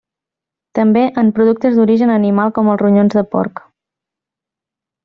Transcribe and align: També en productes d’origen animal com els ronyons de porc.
També 0.79 1.03
en 1.23 1.29
productes 1.39 1.77
d’origen 1.81 2.15
animal 2.15 2.55
com 2.57 2.73
els 2.73 2.83
ronyons 2.85 3.21
de 3.21 3.27
porc. 3.37 3.65